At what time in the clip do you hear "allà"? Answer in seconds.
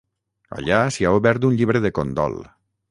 0.59-0.79